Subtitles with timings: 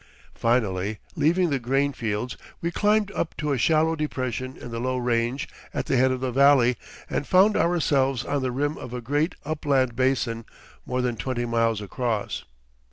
[0.33, 4.97] Finally, leaving the grain fields, we climbed up to a shallow depression in the low
[4.97, 6.75] range at the head of the valley
[7.07, 10.43] and found ourselves on the rim of a great upland basin
[10.87, 12.45] more than twenty miles across.